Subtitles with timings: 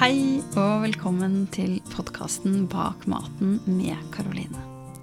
[0.00, 4.62] Hei og velkommen til podkasten Bak maten med Karoline.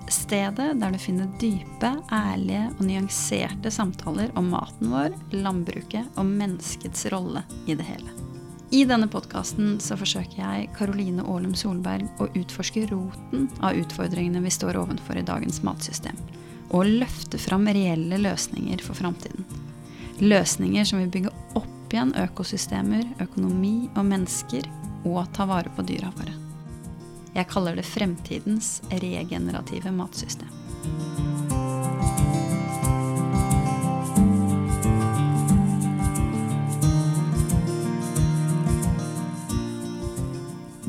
[0.10, 7.06] Stedet der du finner dype, ærlige og nyanserte samtaler om maten vår, landbruket og menneskets
[7.14, 8.16] rolle i det hele.
[8.74, 14.56] I denne podkasten så forsøker jeg, Karoline Aalum Solberg, å utforske roten av utfordringene vi
[14.58, 16.18] står overfor i dagens matsystem,
[16.74, 19.46] og løfte fram reelle løsninger for framtiden.
[20.26, 24.66] Løsninger som vil bygge opp igjen økosystemer, økonomi og mennesker,
[25.06, 26.34] og ta vare på dyra våre.
[27.38, 30.50] Jeg kaller det fremtidens regenerative matsystem.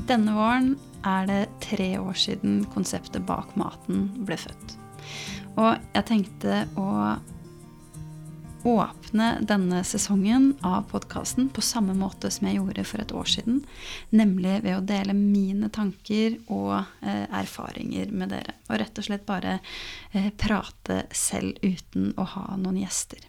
[0.09, 0.71] Denne våren
[1.05, 4.79] er det tre år siden konseptet bak maten ble født.
[5.61, 6.89] Og jeg tenkte å
[8.69, 13.63] åpne denne sesongen av podkasten på samme måte som jeg gjorde for et år siden.
[14.11, 18.57] Nemlig ved å dele mine tanker og eh, erfaringer med dere.
[18.69, 19.59] Og rett og slett bare
[20.13, 23.25] eh, prate selv uten å ha noen gjester.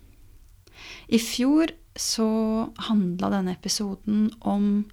[1.07, 2.29] I fjor så
[2.87, 4.85] handla denne episoden om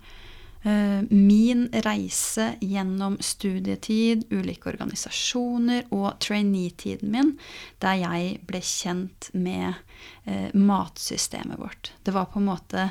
[0.67, 7.29] Eh, min reise gjennom studietid, ulike organisasjoner og trainee-tiden min,
[7.79, 9.79] der jeg ble kjent med
[10.25, 11.93] eh, matsystemet vårt.
[12.03, 12.89] Det var på en måte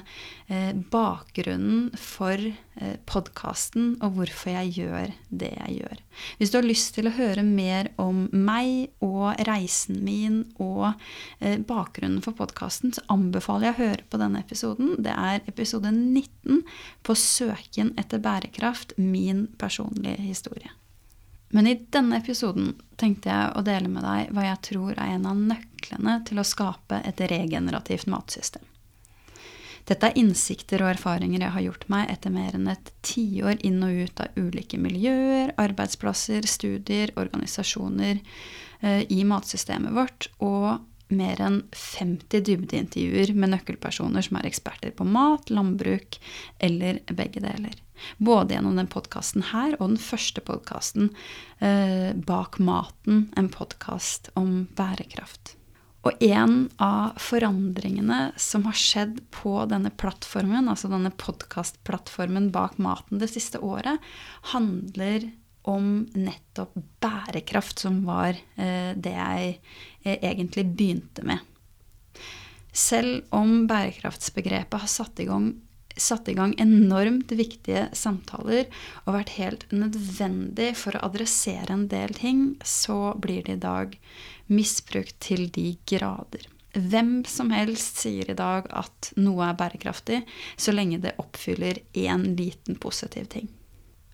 [0.47, 6.03] eh, bakgrunnen for eh, podkasten og hvorfor jeg gjør det jeg gjør.
[6.39, 10.93] Hvis du har lyst til å høre mer om meg og reisen min og
[11.39, 14.95] eh, bakgrunnen for podkasten, så anbefaler jeg å høre på denne episoden.
[15.03, 16.63] Det er episode 19
[17.05, 20.73] på Søken etter bærekraft, min personlige historie.
[21.53, 25.27] Men i denne episoden tenkte jeg å dele med deg hva jeg tror er en
[25.29, 28.63] av nøklene til å skape et regenerativt matsystem.
[29.85, 33.83] Dette er innsikter og erfaringer jeg har gjort meg etter mer enn et tiår inn
[33.85, 40.81] og ut av ulike miljøer, arbeidsplasser, studier, organisasjoner eh, i matsystemet vårt, og
[41.13, 46.17] mer enn 50 dybdeintervjuer med nøkkelpersoner som er eksperter på mat, landbruk
[46.65, 47.77] eller begge deler.
[48.17, 51.11] Både gjennom den podkasten her og den første podkasten
[51.59, 55.55] eh, Bak maten, en podkast om bærekraft.
[56.05, 63.21] Og en av forandringene som har skjedd på denne plattformen, altså denne podkastplattformen bak maten
[63.21, 63.97] det siste året,
[64.53, 65.25] handler
[65.65, 69.55] om nettopp bærekraft, som var eh, det jeg
[70.03, 71.41] eh, egentlig begynte med.
[72.75, 75.55] Selv om bærekraftsbegrepet har satt i gang
[75.97, 78.67] satt i gang enormt viktige samtaler
[79.05, 83.95] og vært helt nødvendig for å adressere en del ting, så blir det i dag
[84.51, 86.47] misbrukt til de grader.
[86.75, 90.23] Hvem som helst sier i dag at noe er bærekraftig,
[90.59, 93.47] så lenge det oppfyller én liten positiv ting.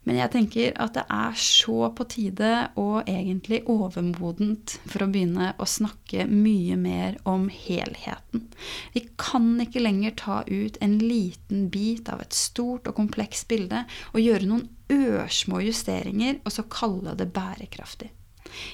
[0.08, 2.52] Men jeg tenker at det er så på tide
[2.82, 8.48] og egentlig overmodent for å begynne å snakke mye mer om helheten.
[8.96, 13.84] Vi kan ikke lenger ta ut en liten bit av et stort og komplekst bilde
[14.16, 18.10] og gjøre noen ørsmå justeringer og så kalle det bærekraftig.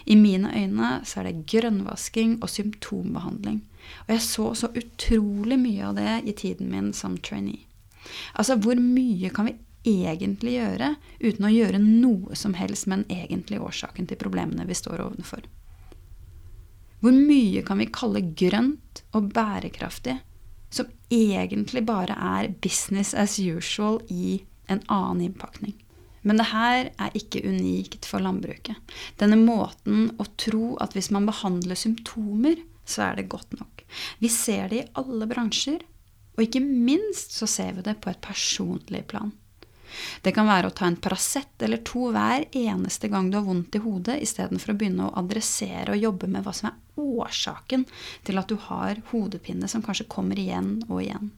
[0.08, 3.62] I mine øyne så er det grønnvasking og symptombehandling.
[4.08, 7.68] Og jeg så så utrolig mye av det i tiden min som trainee.
[8.40, 13.24] Altså, hvor mye kan vi egentlig gjøre uten å gjøre noe som helst med den
[13.24, 15.48] egentlige årsaken til problemene vi står overfor?
[17.02, 20.18] Hvor mye kan vi kalle grønt og bærekraftig,
[20.74, 25.76] som egentlig bare er business as usual i en annen innpakning?
[26.28, 28.76] Men det her er ikke unikt for landbruket.
[29.22, 33.86] Denne måten å tro at hvis man behandler symptomer, så er det godt nok.
[34.20, 35.84] Vi ser det i alle bransjer,
[36.36, 39.32] og ikke minst så ser vi det på et personlig plan.
[40.22, 43.76] Det kan være å ta en Paracet eller to hver eneste gang du har vondt
[43.78, 47.86] i hodet, istedenfor å begynne å adressere og jobbe med hva som er årsaken
[48.28, 51.32] til at du har hodepine som kanskje kommer igjen og igjen.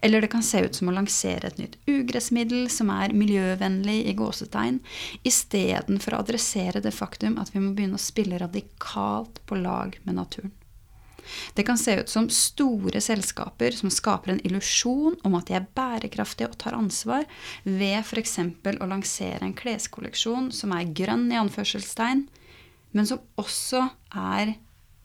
[0.00, 4.14] Eller det kan se ut som å lansere et nytt ugressmiddel som er miljøvennlig i
[4.16, 4.80] gåsetegn,
[5.28, 10.20] istedenfor å adressere det faktum at vi må begynne å spille radikalt på lag med
[10.22, 10.54] naturen.
[11.54, 15.68] Det kan se ut som store selskaper som skaper en illusjon om at de er
[15.76, 17.26] bærekraftige og tar ansvar,
[17.64, 18.38] ved f.eks.
[18.38, 22.26] å lansere en kleskolleksjon som er grønn, i anførselstegn,
[22.96, 23.84] men som også
[24.14, 24.56] er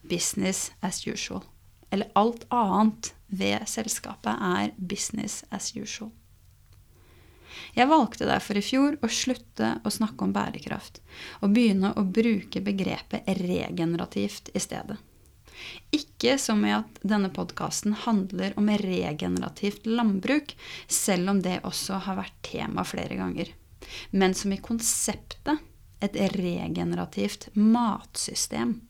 [0.08, 1.44] business as usual.
[1.90, 6.12] Eller alt annet ved selskapet er business as usual.
[7.74, 11.00] Jeg valgte derfor i fjor å slutte å snakke om bærekraft,
[11.42, 14.98] og begynne å bruke begrepet regenerativt i stedet.
[15.94, 20.54] Ikke som i at denne podkasten handler om regenerativt landbruk,
[20.88, 23.52] selv om det også har vært tema flere ganger.
[24.10, 25.62] Men som i konseptet
[26.04, 28.80] et regenerativt matsystem.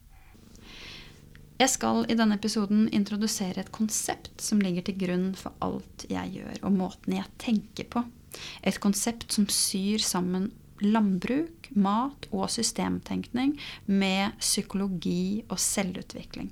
[1.55, 6.33] Jeg skal i denne episoden introdusere et konsept som ligger til grunn for alt jeg
[6.35, 8.03] gjør, og måten jeg tenker på.
[8.59, 10.49] Et konsept som syr sammen
[10.83, 13.55] landbruk, mat og systemtenkning
[13.85, 16.51] med psykologi og selvutvikling.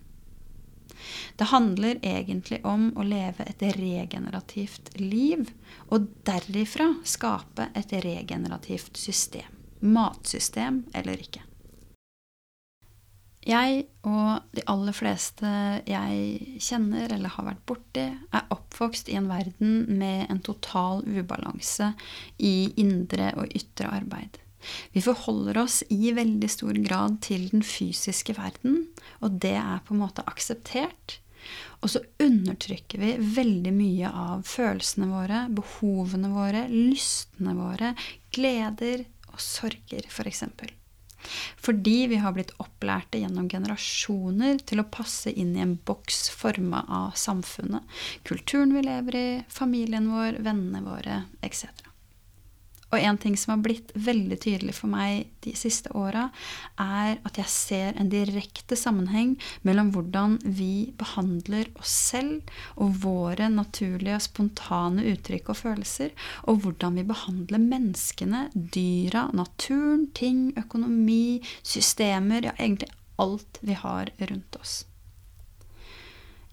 [1.35, 5.49] Det handler egentlig om å leve et regenerativt liv,
[5.91, 9.49] og derifra skape et regenerativt system.
[9.83, 11.43] Matsystem eller ikke.
[13.43, 15.49] Jeg og de aller fleste
[15.89, 21.91] jeg kjenner eller har vært borti, er oppvokst i en verden med en total ubalanse
[22.39, 24.39] i indre og ytre arbeid.
[24.95, 28.85] Vi forholder oss i veldig stor grad til den fysiske verden,
[29.19, 31.19] og det er på en måte akseptert.
[31.83, 37.91] Og så undertrykker vi veldig mye av følelsene våre, behovene våre, lystene våre,
[38.31, 39.03] gleder
[39.33, 40.45] og sorger, f.eks.
[41.63, 46.83] Fordi vi har blitt opplærte gjennom generasjoner til å passe inn i en boks forma
[46.89, 47.83] av samfunnet,
[48.27, 51.67] kulturen vi lever i, familien vår, vennene våre etc.
[52.93, 56.27] Og en ting som har blitt veldig tydelig for meg de siste åra,
[56.77, 59.33] er at jeg ser en direkte sammenheng
[59.65, 66.13] mellom hvordan vi behandler oss selv og våre naturlige og spontane uttrykk og følelser,
[66.45, 74.13] og hvordan vi behandler menneskene, dyra, naturen, ting, økonomi, systemer, ja, egentlig alt vi har
[74.29, 74.83] rundt oss.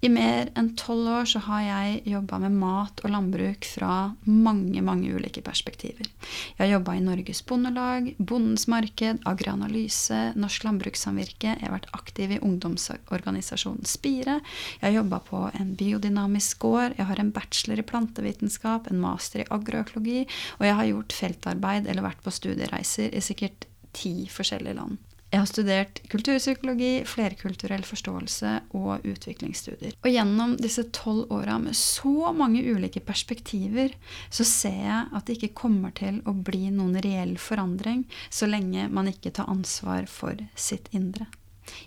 [0.01, 4.81] I mer enn tolv år så har jeg jobba med mat og landbruk fra mange
[4.85, 6.09] mange ulike perspektiver.
[6.57, 11.53] Jeg har jobba i Norges Bondelag, Bondens Marked, Agroanalyse, Norsk Landbrukssamvirke.
[11.53, 14.39] Jeg har vært aktiv i ungdomsorganisasjonen Spire.
[14.79, 16.97] Jeg har jobba på en biodynamisk gård.
[16.97, 20.25] Jeg har en bachelor i plantevitenskap, en master i agroøkologi,
[20.57, 24.97] og jeg har gjort feltarbeid eller vært på studiereiser i sikkert ti forskjellige land.
[25.31, 29.95] Jeg har studert kulturpsykologi, flerkulturell forståelse og utviklingsstudier.
[30.03, 33.95] Og gjennom disse tolv åra med så mange ulike perspektiver,
[34.27, 38.89] så ser jeg at det ikke kommer til å bli noen reell forandring så lenge
[38.91, 41.31] man ikke tar ansvar for sitt indre.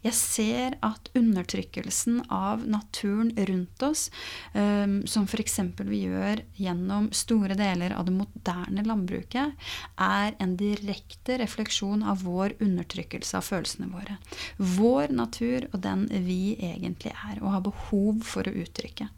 [0.04, 4.06] Jeg ser at undertrykkelsen av naturen rundt oss,
[4.54, 5.60] um, som f.eks.
[5.84, 9.58] vi gjør gjennom store deler av det moderne landbruket,
[9.98, 14.20] er en direkte refleksjon av vår undertrykkelse av følelsene våre.
[14.58, 19.10] Vår natur og den vi egentlig er og har behov for å uttrykke.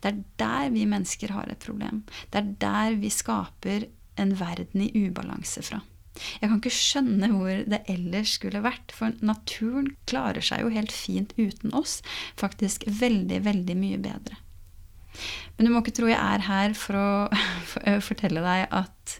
[0.00, 2.04] Det er der vi mennesker har et problem.
[2.30, 5.82] Det er der vi skaper en verden i ubalanse fra.
[6.40, 10.94] Jeg kan ikke skjønne hvor det ellers skulle vært, for naturen klarer seg jo helt
[10.94, 12.00] fint uten oss.
[12.40, 14.40] Faktisk veldig, veldig mye bedre.
[15.56, 17.08] Men du må ikke tro jeg er her for å
[18.08, 19.14] fortelle deg at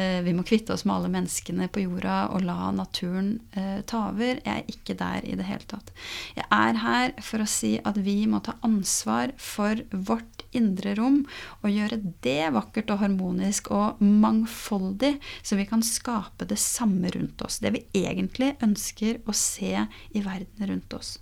[0.00, 4.06] eh, vi må kvitte oss med alle menneskene på jorda og la naturen eh, ta
[4.10, 4.40] over.
[4.40, 5.92] Jeg er ikke der i det hele tatt.
[6.38, 11.22] Jeg er her for å si at vi må ta ansvar for vårt indre rom
[11.62, 15.14] og gjøre det vakkert og harmonisk og mangfoldig,
[15.44, 17.60] så vi kan skape det samme rundt oss.
[17.62, 21.18] Det vi egentlig ønsker å se i verden rundt oss.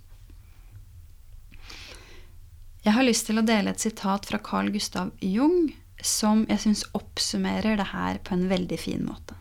[2.85, 6.83] Jeg har lyst til å dele et sitat fra Carl Gustav Jung som jeg syns
[6.97, 9.35] oppsummerer det her på en veldig fin måte.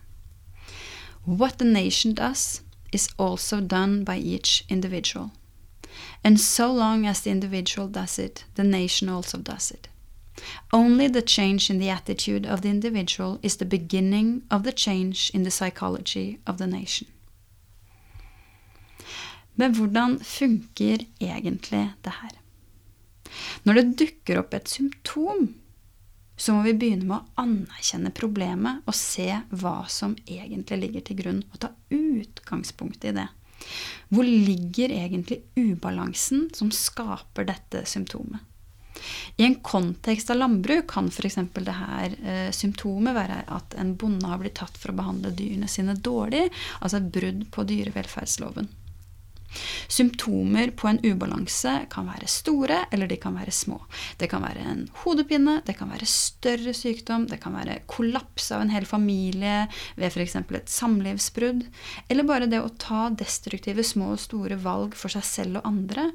[1.24, 5.30] What the nation does, is also done by each individual.
[6.24, 9.88] And so long as the individual does it, the nation also does it.
[10.72, 15.30] Only the change in the attitude of the individual is the beginning of the change
[15.34, 17.08] in the psychology of the nation.
[19.54, 22.39] Men hvordan funker egentlig det her?
[23.66, 25.48] Når det dukker opp et symptom,
[26.40, 31.18] så må vi begynne med å anerkjenne problemet og se hva som egentlig ligger til
[31.20, 33.26] grunn, og ta utgangspunkt i det.
[34.08, 38.40] Hvor ligger egentlig ubalansen som skaper dette symptomet?
[39.36, 41.38] I en kontekst av landbruk kan f.eks.
[41.56, 45.68] det her eh, symptomet være at en bonde har blitt tatt for å behandle dyrene
[45.70, 46.48] sine dårlig,
[46.80, 48.68] altså et brudd på dyrevelferdsloven.
[49.90, 53.80] Symptomer på en ubalanse kan være store eller de kan være små.
[54.20, 58.64] Det kan være en hodepine, det kan være større sykdom, det kan være kollaps av
[58.64, 59.66] en hel familie
[59.96, 60.36] ved f.eks.
[60.40, 61.64] et samlivsbrudd,
[62.08, 66.10] eller bare det å ta destruktive små og store valg for seg selv og andre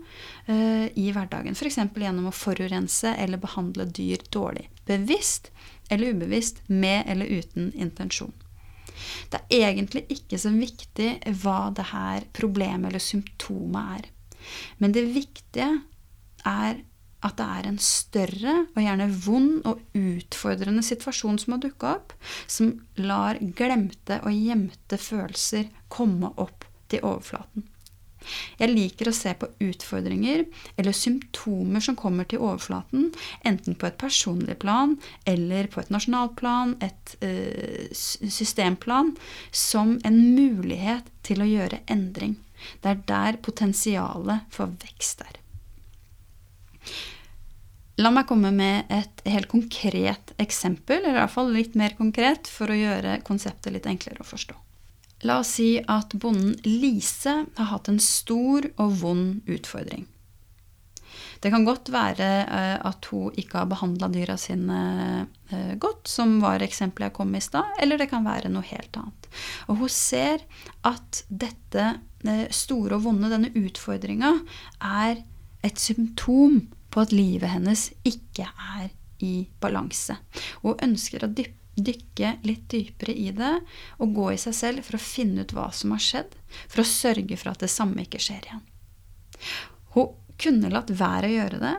[0.47, 1.57] uh, i hverdagen.
[1.57, 1.81] F.eks.
[1.95, 4.69] gjennom å forurense eller behandle dyr dårlig.
[4.85, 5.51] Bevisst
[5.89, 8.33] eller ubevisst, med eller uten intensjon.
[9.31, 11.11] Det er egentlig ikke så viktig
[11.43, 14.09] hva det her problemet eller symptomet er.
[14.81, 15.71] Men det viktige
[16.45, 16.83] er
[17.25, 22.13] at det er en større og gjerne vond og utfordrende situasjon som har dukka opp,
[22.45, 27.65] som lar glemte og gjemte følelser komme opp til overflaten.
[28.59, 33.11] Jeg liker å se på utfordringer eller symptomer som kommer til overflaten,
[33.47, 34.97] enten på et personlig plan
[35.29, 39.15] eller på et nasjonalt plan, et uh, systemplan,
[39.51, 42.37] som en mulighet til å gjøre endring.
[42.81, 45.41] Det er der potensialet for vekst er.
[48.01, 52.49] La meg komme med et helt konkret eksempel, eller i hvert fall litt mer konkret,
[52.51, 54.57] for å gjøre konseptet litt enklere å forstå.
[55.25, 60.05] La oss si at bonden Lise har hatt en stor og vond utfordring.
[61.41, 64.79] Det kan godt være eh, at hun ikke har behandla dyra sine
[65.51, 68.65] eh, godt, som var eksempelet jeg kom med i stad, eller det kan være noe
[68.65, 69.29] helt annet.
[69.69, 70.45] Og hun ser
[70.87, 71.87] at dette
[72.25, 74.31] eh, store og vonde, denne utfordringa,
[74.81, 75.21] er
[75.65, 76.63] et symptom
[76.93, 78.89] på at livet hennes ikke er
[79.25, 80.17] i balanse.
[80.63, 81.31] Hun ønsker å
[81.75, 83.53] dykke litt dypere i det
[83.99, 86.35] og gå i seg selv for å finne ut hva som har skjedd,
[86.67, 88.63] for å sørge for at det samme ikke skjer igjen.
[89.95, 91.75] Hun kunne latt være å gjøre det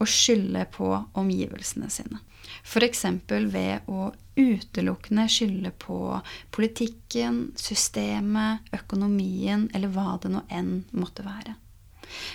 [0.00, 0.90] og skylde på
[1.20, 2.22] omgivelsene sine.
[2.64, 3.04] F.eks.
[3.52, 6.20] ved å utelukkende skylde på
[6.54, 11.56] politikken, systemet, økonomien eller hva det nå enn måtte være.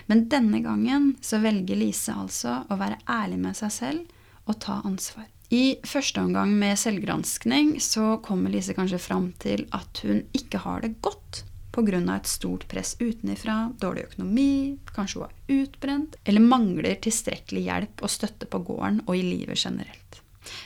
[0.08, 4.80] Men denne gangen så velger Lise altså å være ærlig med seg selv og ta
[4.86, 5.28] ansvar.
[5.54, 10.82] I første omgang med selvgranskning så kommer Lise kanskje fram til at hun ikke har
[10.82, 11.44] det godt
[11.76, 12.16] pga.
[12.16, 18.10] et stort press utenifra, dårlig økonomi, kanskje hun er utbrent, eller mangler tilstrekkelig hjelp og
[18.10, 20.22] støtte på gården og i livet generelt.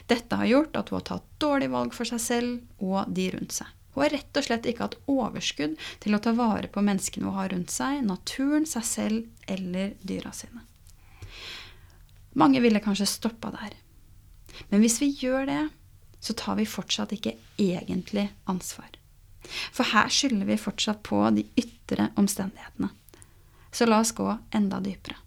[0.08, 3.56] Dette har gjort at hun har tatt dårlige valg for seg selv og de rundt
[3.56, 3.68] seg.
[3.96, 7.40] Hun har rett og slett ikke hatt overskudd til å ta vare på menneskene hun
[7.40, 10.62] har rundt seg, naturen, seg selv eller dyra sine.
[12.38, 13.74] Mange ville kanskje stoppa der.
[14.70, 15.62] Men hvis vi gjør det,
[16.20, 18.92] så tar vi fortsatt ikke egentlig ansvar.
[19.72, 22.92] For her skylder vi fortsatt på de ytre omstendighetene.
[23.72, 25.18] Så la oss gå enda dypere.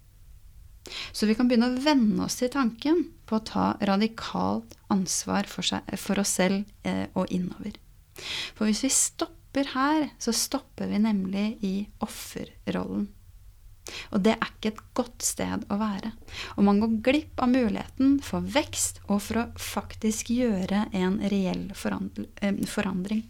[1.12, 5.64] Så vi kan begynne å venne oss til tanken på å ta radikalt ansvar for,
[5.64, 7.79] seg, for oss selv eh, og innover.
[8.57, 11.75] For hvis vi stopper her, så stopper vi nemlig i
[12.05, 13.07] offerrollen.
[14.12, 16.12] Og det er ikke et godt sted å være.
[16.57, 21.69] Og man går glipp av muligheten for vekst og for å faktisk gjøre en reell
[21.73, 23.27] eh, forandring.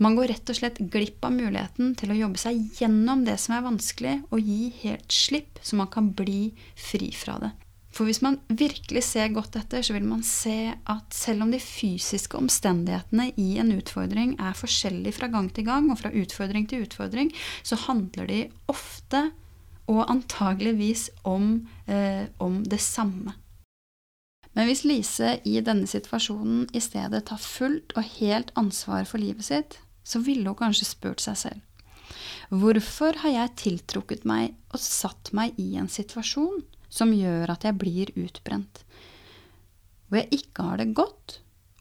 [0.00, 3.56] Man går rett og slett glipp av muligheten til å jobbe seg gjennom det som
[3.56, 7.50] er vanskelig, og gi helt slipp, så man kan bli fri fra det.
[7.90, 11.60] For hvis man virkelig ser godt etter, så vil man se at selv om de
[11.60, 16.86] fysiske omstendighetene i en utfordring er forskjellige fra gang til gang, og fra utfordring til
[16.86, 17.32] utfordring,
[17.66, 19.26] så handler de ofte
[19.90, 23.34] og antageligvis om, eh, om det samme.
[24.54, 29.46] Men hvis Lise i denne situasjonen i stedet tar fullt og helt ansvar for livet
[29.46, 31.66] sitt, så ville hun kanskje spurt seg selv
[32.50, 37.78] Hvorfor har jeg tiltrukket meg og satt meg i en situasjon som gjør at jeg
[37.78, 38.82] blir utbrent.
[40.10, 41.36] Hvor jeg ikke har det godt,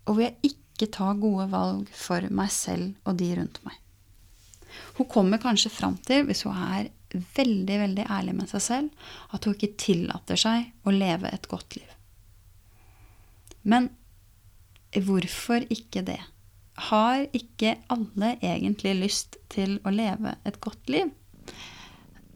[0.06, 3.80] og hvor jeg ikke tar gode valg for meg selv og de rundt meg.
[5.00, 9.46] Hun kommer kanskje fram til, hvis hun er veldig, veldig ærlig med seg selv, at
[9.46, 11.96] hun ikke tillater seg å leve et godt liv.
[13.64, 13.90] Men
[14.96, 16.22] hvorfor ikke det?
[16.90, 21.12] Har ikke alle egentlig lyst til å leve et godt liv?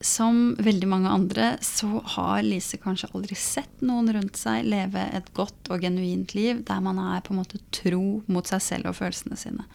[0.03, 5.29] som veldig mange andre så har Lise kanskje aldri sett noen rundt seg leve et
[5.35, 8.97] godt og genuint liv der man er på en måte tro mot seg selv og
[8.99, 9.65] følelsene sine.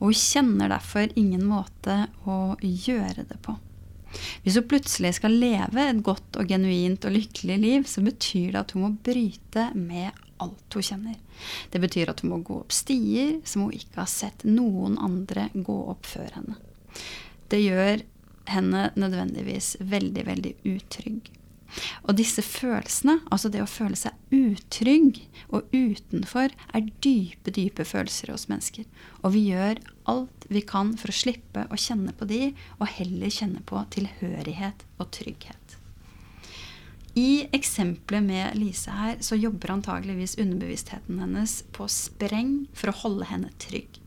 [0.00, 3.54] Og hun kjenner derfor ingen måte å gjøre det på.
[4.42, 8.62] Hvis hun plutselig skal leve et godt og genuint og lykkelig liv, så betyr det
[8.62, 10.10] at hun må bryte med
[10.42, 11.16] alt hun kjenner.
[11.70, 15.48] Det betyr at hun må gå opp stier som hun ikke har sett noen andre
[15.54, 16.58] gå opp før henne.
[17.48, 18.04] Det gjør
[18.48, 21.28] henne nødvendigvis veldig, veldig utrygg.
[22.08, 25.20] Og disse følelsene, altså det å føle seg utrygg
[25.52, 28.88] og utenfor, er dype, dype følelser hos mennesker.
[29.22, 33.32] Og vi gjør alt vi kan for å slippe å kjenne på de, og heller
[33.32, 35.78] kjenne på tilhørighet og trygghet.
[37.18, 43.26] I eksempelet med Lise her, så jobber antageligvis underbevisstheten hennes på spreng for å holde
[43.30, 43.98] henne trygg.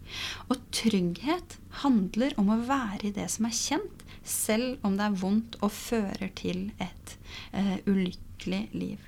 [0.52, 5.22] Og trygghet handler om å være i det som er kjent, selv om det er
[5.22, 7.16] vondt og fører til et
[7.54, 9.08] eh, ulykkelig liv.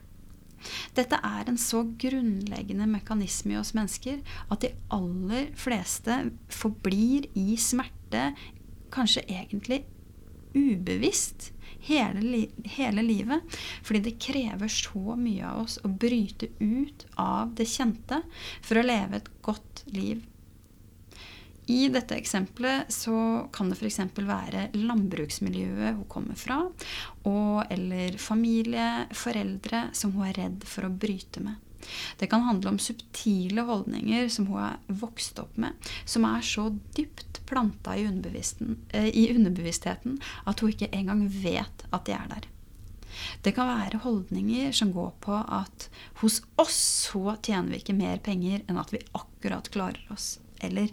[0.96, 4.22] Dette er en så grunnleggende mekanisme i oss mennesker
[4.54, 6.20] at de aller fleste
[6.52, 8.30] forblir i smerte,
[8.94, 9.84] kanskje egentlig
[10.54, 11.52] ubevisst,
[11.88, 12.44] hele, li
[12.76, 13.58] hele livet.
[13.84, 18.22] Fordi det krever så mye av oss å bryte ut av det kjente
[18.62, 20.24] for å leve et godt liv.
[21.72, 24.00] I dette eksempelet så kan det f.eks.
[24.18, 26.60] være landbruksmiljøet hun kommer fra,
[27.30, 31.62] og, eller familie, foreldre som hun er redd for å bryte med.
[32.20, 35.76] Det kan handle om subtile holdninger som hun er vokst opp med,
[36.08, 42.06] som er så dypt planta i, eh, i underbevisstheten at hun ikke engang vet at
[42.06, 42.50] de er der.
[43.46, 45.90] Det kan være holdninger som går på at
[46.24, 46.80] hos oss
[47.12, 50.40] så tjener vi ikke mer penger enn at vi akkurat klarer oss.
[50.64, 50.90] Eller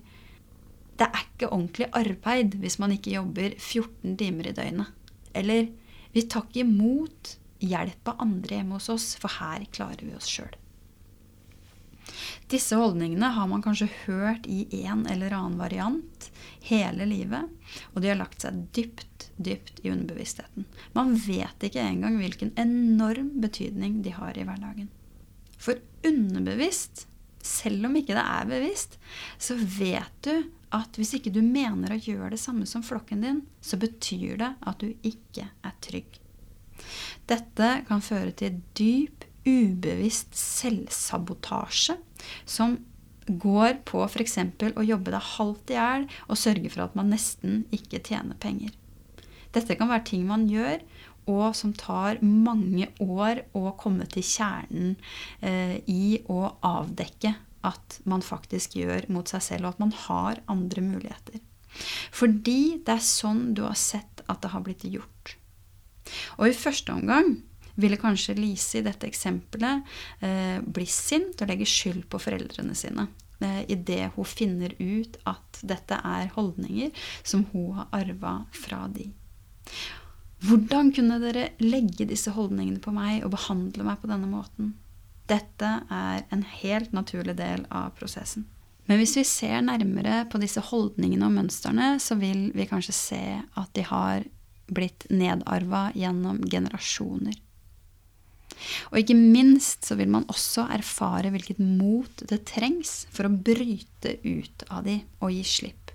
[1.00, 4.90] det er ikke ordentlig arbeid hvis man ikke jobber 14 timer i døgnet.
[5.32, 5.70] Eller
[6.12, 10.28] vi tar ikke imot hjelp av andre hjemme hos oss, for her klarer vi oss
[10.28, 10.52] sjøl.
[12.50, 16.26] Disse holdningene har man kanskje hørt i en eller annen variant
[16.66, 17.46] hele livet,
[17.94, 20.66] og de har lagt seg dypt, dypt i underbevisstheten.
[20.96, 24.90] Man vet ikke engang hvilken enorm betydning de har i hverdagen.
[25.60, 27.06] For underbevisst,
[27.44, 28.98] selv om ikke det er bevisst,
[29.38, 33.40] så vet du at hvis ikke du mener å gjøre det samme som flokken din,
[33.60, 36.20] så betyr det at du ikke er trygg.
[37.30, 41.96] Dette kan føre til dyp, ubevisst selvsabotasje
[42.44, 42.76] som
[43.30, 44.36] går på f.eks.
[44.76, 48.74] å jobbe deg halvt i hjel og sørge for at man nesten ikke tjener penger.
[49.54, 50.82] Dette kan være ting man gjør,
[51.30, 54.94] og som tar mange år å komme til kjernen
[55.44, 57.34] eh, i å avdekke
[57.66, 61.40] at man faktisk gjør mot seg selv, og at man har andre muligheter.
[62.14, 65.36] Fordi det er sånn du har sett at det har blitt gjort.
[66.40, 67.36] Og i første omgang
[67.80, 69.86] ville kanskje Lise i dette eksempelet
[70.24, 73.06] eh, bli sint og legge skyld på foreldrene sine.
[73.40, 76.90] Eh, Idet hun finner ut at dette er holdninger
[77.22, 79.10] som hun har arva fra de.
[80.40, 84.74] Hvordan kunne dere legge disse holdningene på meg og behandle meg på denne måten?
[85.30, 88.48] Dette er en helt naturlig del av prosessen.
[88.90, 93.22] Men hvis vi ser nærmere på disse holdningene og mønstrene, så vil vi kanskje se
[93.38, 94.24] at de har
[94.70, 97.36] blitt nedarva gjennom generasjoner.
[98.90, 104.16] Og ikke minst så vil man også erfare hvilket mot det trengs for å bryte
[104.26, 105.94] ut av de og gi slipp.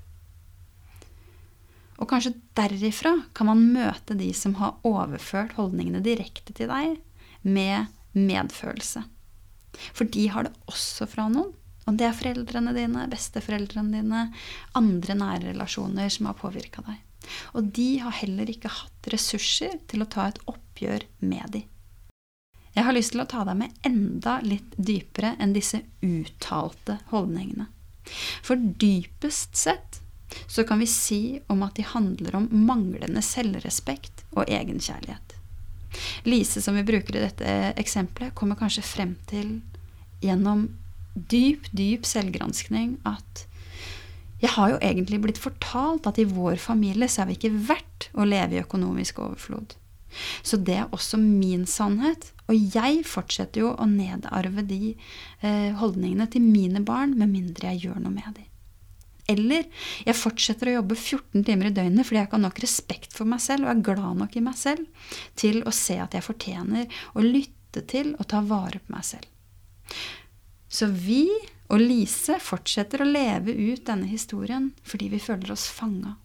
[1.99, 6.97] Og kanskje derifra kan man møte de som har overført holdningene direkte til deg,
[7.45, 9.03] med medfølelse.
[9.93, 11.53] For de har det også fra noen.
[11.85, 14.21] Og det er foreldrene dine, besteforeldrene dine,
[14.77, 17.01] andre nære relasjoner som har påvirka deg.
[17.57, 21.61] Og de har heller ikke hatt ressurser til å ta et oppgjør med de.
[22.75, 27.69] Jeg har lyst til å ta deg med enda litt dypere enn disse uttalte holdningene.
[28.43, 30.01] For dypest sett
[30.51, 35.37] så kan vi si om at de handler om manglende selvrespekt og egenkjærlighet.
[36.25, 39.59] Lise, som vi bruker i dette eksempelet, kommer kanskje frem til
[40.23, 40.67] gjennom
[41.15, 43.45] dyp, dyp selvgranskning at
[44.41, 48.09] jeg har jo egentlig blitt fortalt at i vår familie så er vi ikke verdt
[48.19, 49.77] å leve i økonomisk overflod.
[50.43, 52.29] Så det er også min sannhet.
[52.51, 57.87] Og jeg fortsetter jo å nedarve de eh, holdningene til mine barn med mindre jeg
[57.87, 58.51] gjør noe med dem.
[59.31, 59.65] Eller
[60.05, 63.29] jeg fortsetter å jobbe 14 timer i døgnet fordi jeg ikke har nok respekt for
[63.29, 65.09] meg selv og er glad nok i meg selv
[65.39, 69.25] til å se at jeg fortjener å lytte til og ta vare på meg selv.
[70.69, 71.25] Så vi
[71.73, 76.15] og Lise fortsetter å leve ut denne historien fordi vi føler oss fanga.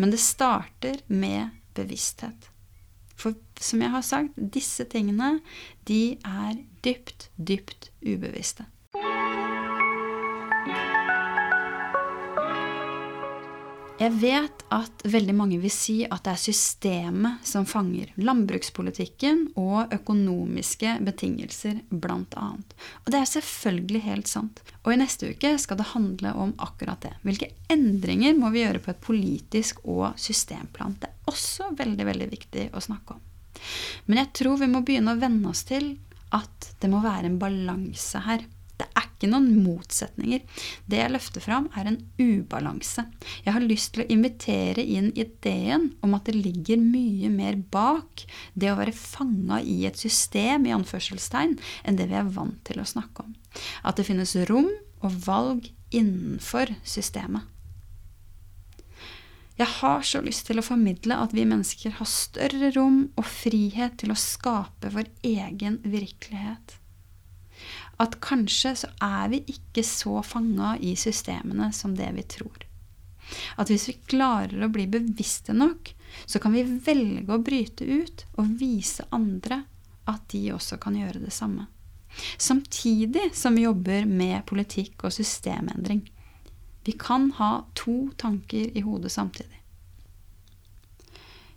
[0.00, 2.48] Men det starter med bevissthet.
[3.14, 5.38] For som jeg har sagt, disse tingene,
[5.86, 8.66] de er dypt, dypt ubevisste.
[14.04, 18.10] Jeg vet at veldig mange vil si at det er systemet som fanger.
[18.20, 22.48] Landbrukspolitikken og økonomiske betingelser, bl.a.
[22.52, 24.60] Og det er selvfølgelig helt sant.
[24.82, 27.14] Og i neste uke skal det handle om akkurat det.
[27.24, 30.98] Hvilke endringer må vi gjøre på et politisk og systemplan?
[31.00, 33.24] Det er også veldig, veldig viktig å snakke om.
[34.04, 35.94] Men jeg tror vi må begynne å venne oss til
[36.34, 38.44] at det må være en balanse her.
[38.80, 40.42] Det er ikke noen motsetninger.
[40.90, 43.06] Det jeg løfter fram, er en ubalanse.
[43.46, 48.26] Jeg har lyst til å invitere inn ideen om at det ligger mye mer bak
[48.58, 52.82] det å være fanga i et system, i anførselstegn, enn det vi er vant til
[52.82, 53.34] å snakke om.
[53.86, 54.70] At det finnes rom
[55.04, 57.50] og valg innenfor systemet.
[59.54, 64.00] Jeg har så lyst til å formidle at vi mennesker har større rom og frihet
[64.00, 66.80] til å skape vår egen virkelighet
[68.02, 72.64] at kanskje så er vi ikke så fanga i systemene som det vi tror.
[73.56, 75.94] At hvis vi klarer å bli bevisste nok,
[76.26, 79.62] så kan vi velge å bryte ut og vise andre
[80.10, 81.66] at de også kan gjøre det samme.
[82.38, 86.04] Samtidig som vi jobber med politikk og systemendring.
[86.84, 89.60] Vi kan ha to tanker i hodet samtidig.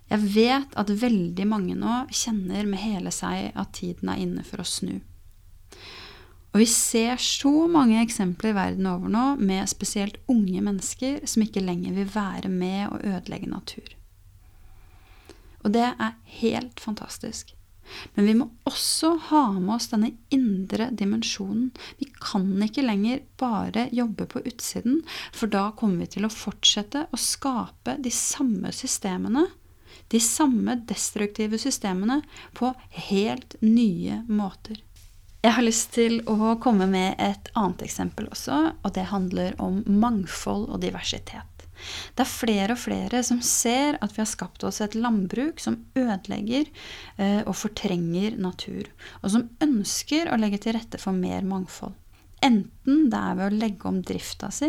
[0.08, 4.64] Jeg vet at veldig mange nå kjenner med hele seg at tiden er inne for
[4.64, 4.96] å snu.
[6.58, 11.62] Og vi ser så mange eksempler verden over nå med spesielt unge mennesker som ikke
[11.62, 13.92] lenger vil være med å ødelegge natur.
[15.62, 17.52] Og det er helt fantastisk.
[18.16, 21.70] Men vi må også ha med oss denne indre dimensjonen.
[22.02, 27.06] Vi kan ikke lenger bare jobbe på utsiden, for da kommer vi til å fortsette
[27.14, 29.46] å skape de samme systemene,
[30.10, 32.18] de samme destruktive systemene,
[32.58, 32.74] på
[33.06, 34.82] helt nye måter.
[35.48, 39.78] Jeg har lyst til å komme med et annet eksempel også, og det handler om
[39.88, 41.64] mangfold og diversitet.
[42.12, 45.78] Det er flere og flere som ser at vi har skapt oss et landbruk som
[45.96, 46.68] ødelegger
[47.16, 48.90] eh, og fortrenger natur,
[49.22, 51.96] og som ønsker å legge til rette for mer mangfold.
[52.44, 54.68] Enten det er ved å legge om drifta si,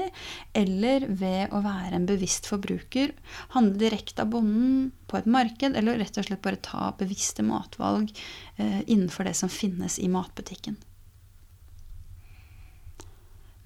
[0.58, 3.14] eller ved å være en bevisst forbruker,
[3.54, 8.10] handle direkte av bonden på et marked, eller rett og slett bare ta bevisste matvalg
[8.58, 10.80] eh, innenfor det som finnes i matbutikken.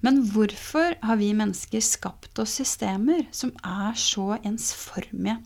[0.04, 5.38] Men hvorfor har vi mennesker skapt oss systemer som er så ensformige,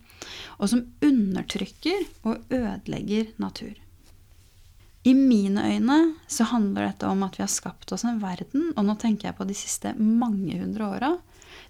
[0.58, 3.76] og som undertrykker og ødelegger natur?
[5.06, 8.86] I mine øyne så handler dette om at vi har skapt oss en verden, og
[8.86, 11.12] nå tenker jeg på de siste mange hundre åra,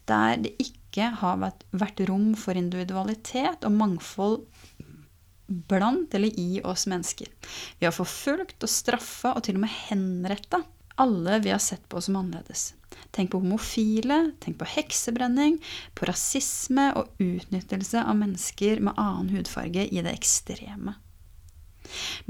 [0.09, 4.41] der det ikke har vært rom for individualitet og mangfold
[5.69, 7.29] blant eller i oss mennesker.
[7.79, 10.65] Vi har forfulgt og straffa og til og med henretta
[10.99, 12.73] alle vi har sett på som annerledes.
[13.15, 15.61] Tenk på homofile, tenk på heksebrenning,
[15.95, 20.97] på rasisme og utnyttelse av mennesker med annen hudfarge i det ekstreme.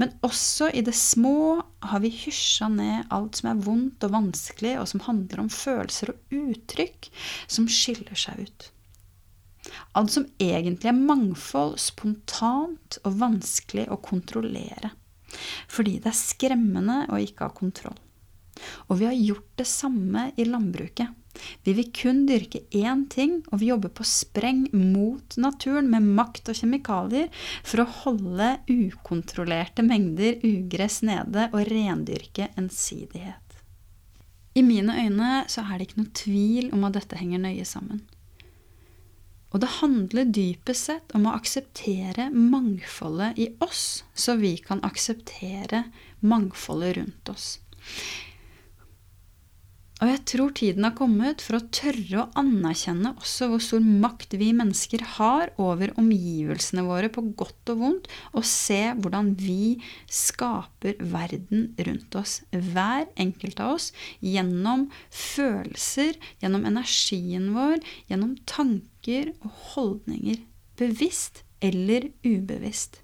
[0.01, 4.75] Men også i det små har vi hysja ned alt som er vondt og vanskelig,
[4.81, 7.09] og som handler om følelser og uttrykk
[7.47, 8.69] som skiller seg ut.
[9.99, 14.93] Alt som egentlig er mangfold, spontant og vanskelig å kontrollere.
[15.69, 17.97] Fordi det er skremmende å ikke ha kontroll.
[18.89, 21.13] Og vi har gjort det samme i landbruket.
[21.63, 26.51] Vi vil kun dyrke én ting, og vi jobber på spreng mot naturen med makt
[26.51, 27.29] og kjemikalier
[27.63, 33.59] for å holde ukontrollerte mengder ugress nede og rendyrke ensidighet.
[34.57, 38.01] I mine øyne så er det ikke noe tvil om at dette henger nøye sammen.
[39.49, 45.87] Og det handler dypest sett om å akseptere mangfoldet i oss, så vi kan akseptere
[46.21, 47.47] mangfoldet rundt oss.
[49.99, 54.37] Og jeg tror tiden har kommet for å tørre å anerkjenne også hvor stor makt
[54.39, 59.75] vi mennesker har over omgivelsene våre på godt og vondt, og se hvordan vi
[60.07, 63.89] skaper verden rundt oss, hver enkelt av oss,
[64.23, 70.39] gjennom følelser, gjennom energien vår, gjennom tanker og holdninger,
[70.79, 73.01] bevisst eller ubevisst.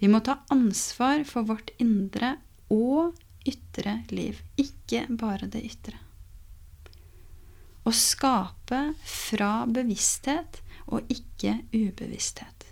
[0.00, 2.40] Vi må ta ansvar for vårt indre
[2.74, 3.14] og
[3.48, 5.98] ytre liv, ikke bare det ytre.
[7.84, 12.70] Å skape fra bevissthet og ikke ubevissthet.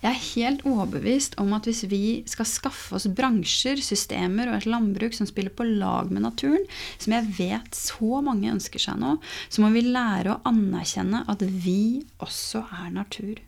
[0.00, 4.68] Jeg er helt overbevist om at hvis vi skal skaffe oss bransjer, systemer og et
[4.70, 6.64] landbruk som spiller på lag med naturen,
[6.96, 9.16] som jeg vet så mange ønsker seg nå,
[9.50, 13.42] så må vi lære å anerkjenne at vi også er natur.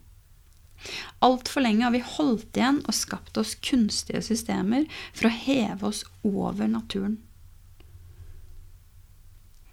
[1.23, 6.05] Altfor lenge har vi holdt igjen og skapt oss kunstige systemer for å heve oss
[6.27, 7.19] over naturen.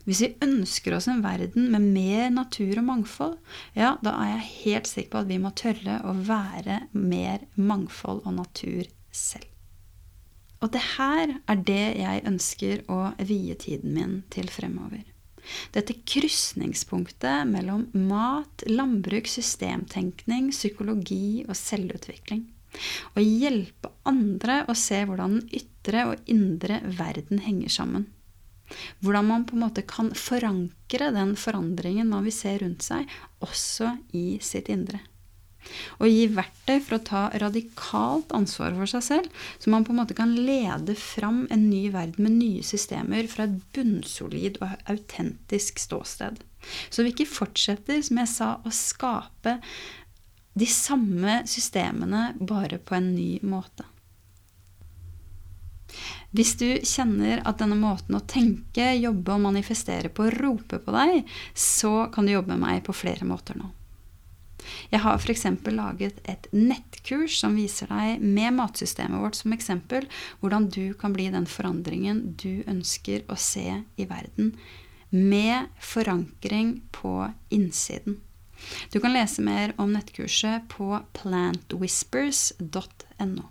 [0.09, 3.35] Hvis vi ønsker oss en verden med mer natur og mangfold,
[3.77, 8.23] ja, da er jeg helt sikker på at vi må tørre å være mer mangfold
[8.25, 9.45] og natur selv.
[10.65, 15.05] Og det her er det jeg ønsker å vie tiden min til fremover.
[15.75, 22.47] Dette krysningspunktet mellom mat, landbruk, systemtenkning, psykologi og selvutvikling.
[23.17, 28.09] Å hjelpe andre å se hvordan den ytre og indre verden henger sammen.
[29.01, 33.09] Hvordan man på en måte kan forankre den forandringen man vil se rundt seg,
[33.41, 35.01] også i sitt indre
[35.99, 40.01] og gi verktøy for å ta radikalt ansvar for seg selv, så man på en
[40.01, 45.83] måte kan lede fram en ny verden med nye systemer fra et bunnsolid og autentisk
[45.83, 46.41] ståsted.
[46.91, 49.59] Så vi ikke fortsetter, som jeg sa, å skape
[50.59, 53.87] de samme systemene bare på en ny måte.
[56.37, 61.23] Hvis du kjenner at denne måten å tenke, jobbe og manifestere på roper på deg,
[61.57, 63.71] så kan du jobbe med meg på flere måter nå.
[64.93, 65.47] Jeg har f.eks.
[65.73, 70.03] laget et nettkurs som viser deg, med matsystemet vårt som eksempel,
[70.41, 74.47] hvordan du kan bli den forandringen du ønsker å se i verden,
[75.11, 78.21] med forankring på innsiden.
[78.93, 83.45] Du kan lese mer om nettkurset på plantwhispers.no.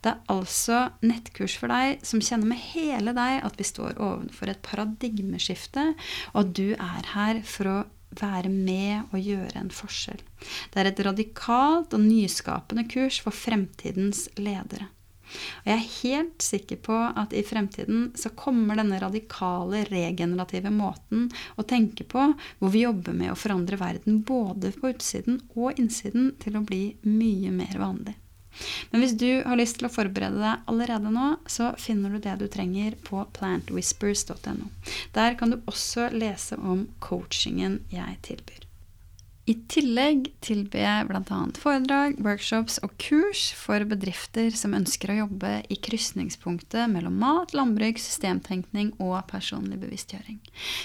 [0.00, 4.46] Det er altså nettkurs for deg som kjenner med hele deg at vi står overfor
[4.52, 5.84] et paradigmeskifte,
[6.32, 7.84] og at du er her for å
[8.16, 10.20] være med og gjøre en forskjell.
[10.72, 14.88] Det er et radikalt og nyskapende kurs for fremtidens ledere.
[15.28, 21.26] Og jeg er helt sikker på at i fremtiden så kommer denne radikale, regenerative måten
[21.60, 26.32] å tenke på, hvor vi jobber med å forandre verden både på utsiden og innsiden,
[26.40, 28.16] til å bli mye mer vanlig.
[28.90, 32.36] Men hvis du har lyst til å forberede deg allerede nå, så finner du det
[32.40, 34.70] du trenger på plantwhispers.no.
[35.16, 38.67] Der kan du også lese om coachingen jeg tilbyr.
[39.48, 41.38] I tillegg tilbyr jeg bl.a.
[41.56, 47.96] foredrag, workshops og kurs for bedrifter som ønsker å jobbe i krysningspunktet mellom mat, landbruk,
[48.02, 50.42] systemtenkning og personlig bevisstgjøring.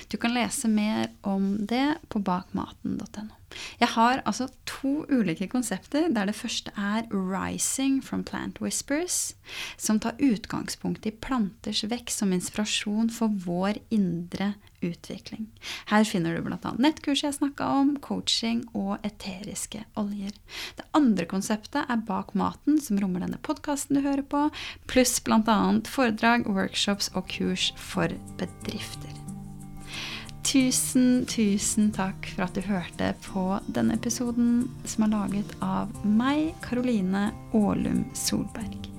[0.07, 3.35] Du kan lese mer om det på bakmaten.no.
[3.77, 9.35] Jeg har altså to ulike konsepter, der det første er 'Rising from Plant Whispers',
[9.77, 15.47] som tar utgangspunkt i planters vekst som inspirasjon for vår indre utvikling.
[15.91, 16.73] Her finner du bl.a.
[16.77, 20.35] nettkurs jeg snakka om, coaching og eteriske oljer.
[20.77, 24.47] Det andre konseptet er Bak maten, som rommer denne podkasten du hører på,
[24.91, 25.59] pluss bl.a.
[25.87, 29.23] foredrag, workshops og kurs for bedrifter.
[30.43, 36.51] Tusen, tusen takk for at du hørte på denne episoden som er laget av meg,
[36.65, 38.92] Karoline Aalum Solberg.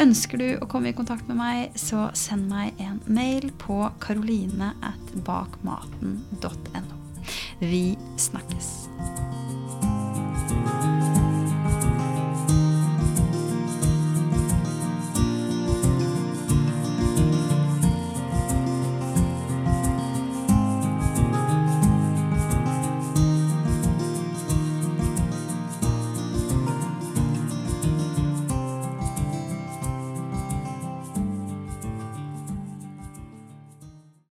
[0.00, 4.74] Ønsker du å komme i kontakt med meg, så send meg en mail på karoline
[4.84, 7.00] at bakmaten.no.
[7.60, 7.82] Vi
[8.16, 8.87] snakkes.